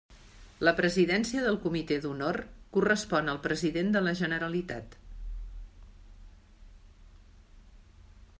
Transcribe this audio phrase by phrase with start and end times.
[0.67, 2.39] La presidència del Comité d'Honor
[2.77, 4.99] correspon al president de la Generalitat.